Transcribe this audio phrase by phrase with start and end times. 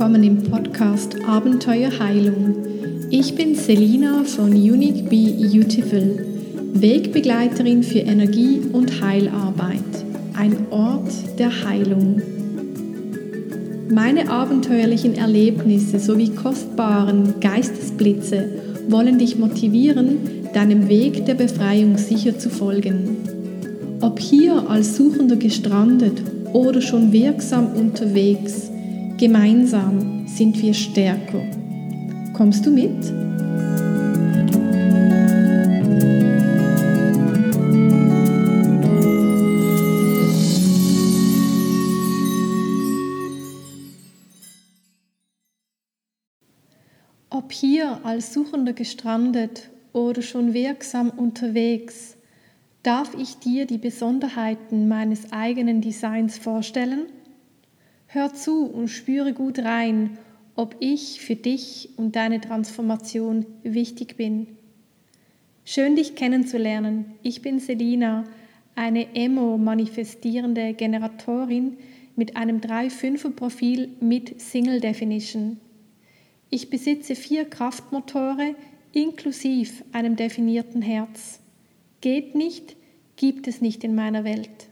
[0.00, 2.56] willkommen im Podcast Abenteuer Heilung.
[3.10, 6.24] Ich bin Selina von Unique Be Beautiful,
[6.72, 9.84] Wegbegleiterin für Energie- und Heilarbeit,
[10.32, 12.22] ein Ort der Heilung.
[13.90, 18.48] Meine abenteuerlichen Erlebnisse sowie kostbaren Geistesblitze
[18.88, 20.16] wollen dich motivieren,
[20.54, 23.18] deinem Weg der Befreiung sicher zu folgen.
[24.00, 26.22] Ob hier als Suchender gestrandet
[26.54, 28.70] oder schon wirksam unterwegs,
[29.20, 31.42] gemeinsam sind wir stärker.
[32.32, 33.12] Kommst du mit?
[47.28, 52.16] Ob hier als Suchender gestrandet oder schon wirksam unterwegs,
[52.82, 57.19] darf ich dir die Besonderheiten meines eigenen Designs vorstellen?
[58.12, 60.18] Hör zu und spüre gut rein,
[60.56, 64.48] ob ich für dich und deine Transformation wichtig bin.
[65.64, 67.12] Schön dich kennenzulernen.
[67.22, 68.24] Ich bin Selina,
[68.74, 71.76] eine Emo-manifestierende Generatorin
[72.16, 75.60] mit einem 3-5er-Profil mit Single Definition.
[76.50, 78.56] Ich besitze vier Kraftmotore
[78.92, 81.38] inklusive einem definierten Herz.
[82.00, 82.74] Geht nicht,
[83.14, 84.69] gibt es nicht in meiner Welt.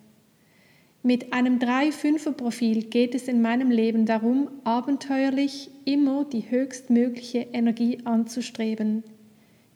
[1.09, 9.05] Mit einem 3-5er-Profil geht es in meinem Leben darum, abenteuerlich immer die höchstmögliche Energie anzustreben.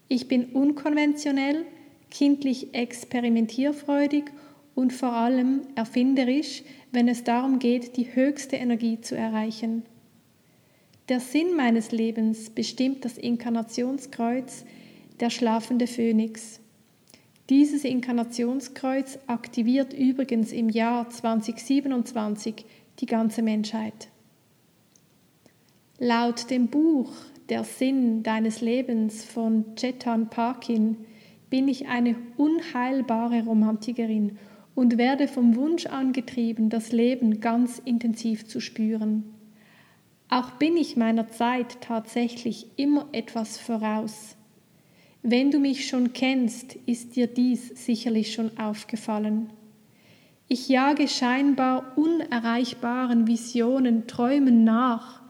[0.08, 1.64] Ich bin unkonventionell,
[2.10, 4.24] kindlich experimentierfreudig
[4.74, 9.84] und vor allem erfinderisch, wenn es darum geht, die höchste Energie zu erreichen.
[11.08, 14.66] Der Sinn meines Lebens bestimmt das Inkarnationskreuz,
[15.18, 16.60] der schlafende Phönix.
[17.50, 22.64] Dieses Inkarnationskreuz aktiviert übrigens im Jahr 2027
[23.00, 24.08] die ganze Menschheit.
[25.98, 27.12] Laut dem Buch
[27.48, 30.96] Der Sinn deines Lebens von Chetan Parkin
[31.50, 34.38] bin ich eine unheilbare Romantikerin
[34.74, 39.34] und werde vom Wunsch angetrieben, das Leben ganz intensiv zu spüren.
[40.28, 44.36] Auch bin ich meiner Zeit tatsächlich immer etwas voraus.
[45.22, 49.50] Wenn du mich schon kennst, ist dir dies sicherlich schon aufgefallen.
[50.48, 55.22] Ich jage scheinbar unerreichbaren Visionen, Träumen nach,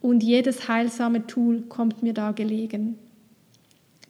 [0.00, 2.98] und jedes heilsame Tool kommt mir da gelegen.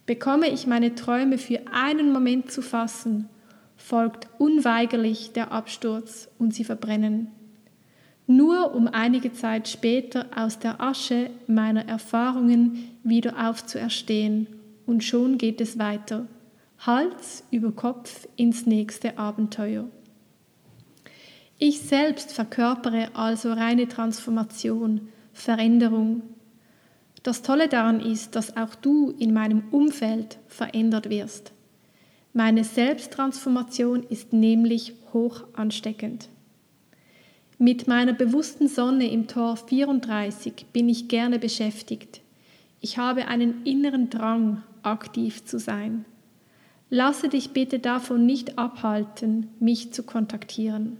[0.05, 3.27] Bekomme ich meine Träume für einen Moment zu fassen,
[3.75, 7.27] folgt unweigerlich der Absturz und sie verbrennen
[8.31, 14.47] nur um einige Zeit später aus der Asche meiner Erfahrungen wieder aufzuerstehen,
[14.85, 16.27] und schon geht es weiter,
[16.79, 19.87] Hals über Kopf ins nächste Abenteuer.
[21.59, 26.23] Ich selbst verkörpere also reine Transformation, Veränderung.
[27.21, 31.53] Das Tolle daran ist, dass auch du in meinem Umfeld verändert wirst.
[32.33, 36.29] Meine Selbsttransformation ist nämlich hoch ansteckend.
[37.59, 42.21] Mit meiner bewussten Sonne im Tor 34 bin ich gerne beschäftigt.
[42.79, 46.05] Ich habe einen inneren Drang, aktiv zu sein.
[46.89, 50.97] Lasse dich bitte davon nicht abhalten, mich zu kontaktieren.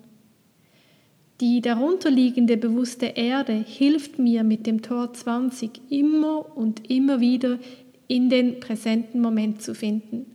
[1.41, 7.57] Die darunterliegende bewusste Erde hilft mir mit dem Tor 20 immer und immer wieder
[8.07, 10.25] in den präsenten Moment zu finden,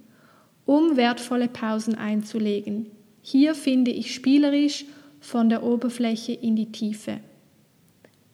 [0.64, 2.86] um wertvolle Pausen einzulegen.
[3.22, 4.84] Hier finde ich spielerisch
[5.20, 7.20] von der Oberfläche in die Tiefe.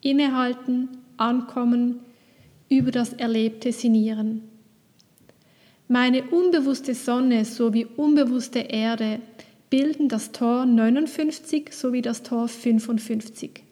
[0.01, 2.01] Innehalten, ankommen,
[2.69, 4.43] über das Erlebte sinnieren.
[5.89, 9.21] Meine unbewusste Sonne sowie unbewusste Erde
[9.71, 13.65] bilden das Tor 59 sowie das Tor 55.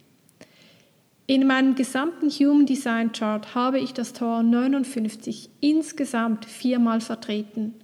[1.27, 7.75] In meinem gesamten Human Design Chart habe ich das Tor 59 insgesamt viermal vertreten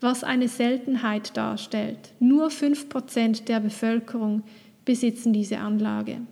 [0.00, 2.12] was eine Seltenheit darstellt.
[2.18, 4.42] Nur 5% der Bevölkerung
[4.84, 6.22] besitzen diese Anlage.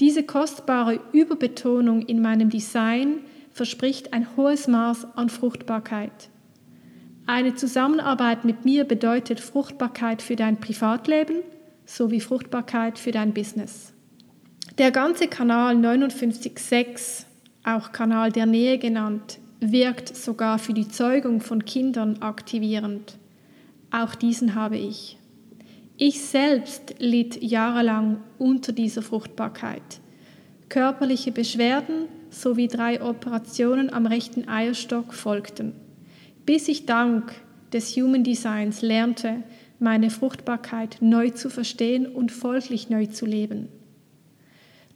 [0.00, 3.18] Diese kostbare Überbetonung in meinem Design
[3.54, 6.28] verspricht ein hohes Maß an Fruchtbarkeit.
[7.24, 11.36] Eine Zusammenarbeit mit mir bedeutet Fruchtbarkeit für dein Privatleben
[11.86, 13.92] sowie Fruchtbarkeit für dein Business.
[14.76, 17.26] Der ganze Kanal 59.6,
[17.62, 23.16] auch Kanal der Nähe genannt, wirkt sogar für die Zeugung von Kindern aktivierend.
[23.92, 25.16] Auch diesen habe ich.
[25.96, 30.00] Ich selbst litt jahrelang unter dieser Fruchtbarkeit.
[30.68, 35.72] Körperliche Beschwerden sowie drei Operationen am rechten Eierstock folgten,
[36.44, 37.32] bis ich dank
[37.72, 39.42] des Human Designs lernte,
[39.78, 43.68] meine Fruchtbarkeit neu zu verstehen und folglich neu zu leben.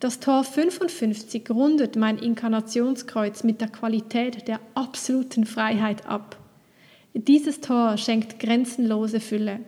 [0.00, 6.36] Das Tor 55 rundet mein Inkarnationskreuz mit der Qualität der absoluten Freiheit ab.
[7.14, 9.58] Dieses Tor schenkt grenzenlose Fülle.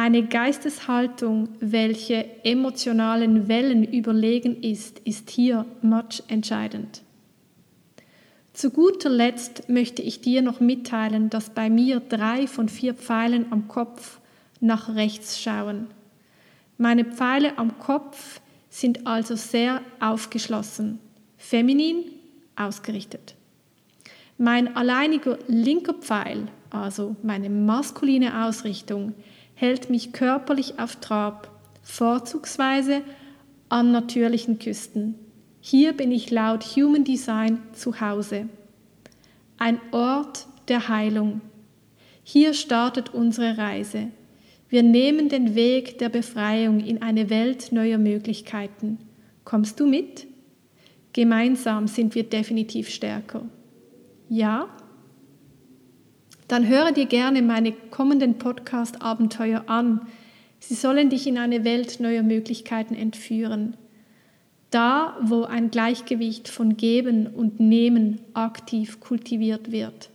[0.00, 7.02] Eine Geisteshaltung, welche emotionalen Wellen überlegen ist, ist hier much entscheidend.
[8.52, 13.46] Zu guter Letzt möchte ich dir noch mitteilen, dass bei mir drei von vier Pfeilen
[13.50, 14.20] am Kopf
[14.60, 15.88] nach rechts schauen.
[16.76, 18.40] Meine Pfeile am Kopf
[18.70, 21.00] sind also sehr aufgeschlossen,
[21.38, 22.04] feminin
[22.54, 23.34] ausgerichtet.
[24.38, 29.14] Mein alleiniger linker Pfeil, also meine maskuline Ausrichtung,
[29.58, 31.50] hält mich körperlich auf Trab,
[31.82, 33.02] vorzugsweise
[33.68, 35.16] an natürlichen Küsten.
[35.60, 38.48] Hier bin ich laut Human Design zu Hause.
[39.56, 41.40] Ein Ort der Heilung.
[42.22, 44.12] Hier startet unsere Reise.
[44.68, 48.98] Wir nehmen den Weg der Befreiung in eine Welt neuer Möglichkeiten.
[49.42, 50.28] Kommst du mit?
[51.12, 53.42] Gemeinsam sind wir definitiv stärker.
[54.28, 54.68] Ja?
[56.48, 60.00] Dann höre dir gerne meine kommenden Podcast-Abenteuer an.
[60.60, 63.76] Sie sollen dich in eine Welt neuer Möglichkeiten entführen.
[64.70, 70.10] Da, wo ein Gleichgewicht von Geben und Nehmen aktiv kultiviert wird.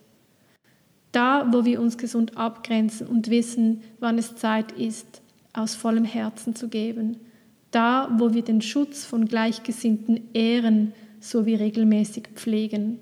[1.12, 5.22] Da, wo wir uns gesund abgrenzen und wissen, wann es Zeit ist,
[5.54, 7.18] aus vollem Herzen zu geben.
[7.70, 13.00] Da, wo wir den Schutz von Gleichgesinnten ehren sowie regelmäßig pflegen.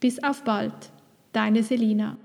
[0.00, 0.74] Bis auf bald,
[1.32, 2.16] deine Selina.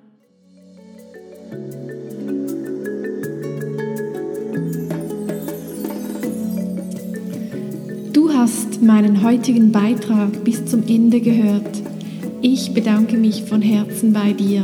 [8.41, 11.81] Hast meinen heutigen Beitrag bis zum Ende gehört.
[12.41, 14.63] Ich bedanke mich von Herzen bei dir.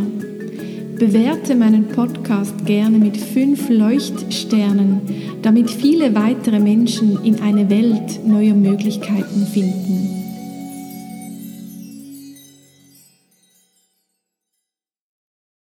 [0.97, 5.01] Bewerte meinen Podcast gerne mit fünf Leuchtsternen,
[5.41, 10.14] damit viele weitere Menschen in eine Welt neuer Möglichkeiten finden.